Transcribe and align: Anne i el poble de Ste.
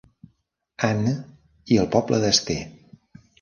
Anne 0.87 1.13
i 1.75 1.77
el 1.83 1.91
poble 1.97 2.21
de 2.25 2.33
Ste. 2.39 2.57